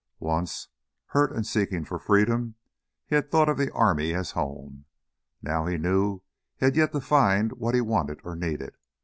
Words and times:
Once, 0.17 0.67
hurt 1.09 1.31
and 1.31 1.45
seeking 1.45 1.85
for 1.85 1.99
freedom, 1.99 2.55
he 3.05 3.13
had 3.13 3.29
thought 3.29 3.47
of 3.47 3.57
the 3.59 3.71
army 3.71 4.15
as 4.15 4.31
home. 4.31 4.85
Now 5.43 5.67
he 5.67 5.77
knew 5.77 6.21
he 6.57 6.65
had 6.65 6.75
yet 6.75 6.91
to 6.93 7.01
find 7.01 7.51
what 7.51 7.75
he 7.75 7.81
wanted 7.81 8.19
or 8.23 8.35
needed. 8.35 8.73